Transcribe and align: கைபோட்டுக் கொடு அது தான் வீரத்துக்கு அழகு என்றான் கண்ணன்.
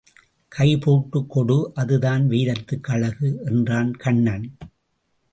கைபோட்டுக் 0.51 1.27
கொடு 1.27 1.71
அது 1.73 1.99
தான் 1.99 2.23
வீரத்துக்கு 2.29 2.89
அழகு 2.91 3.41
என்றான் 3.45 3.91
கண்ணன். 3.95 4.57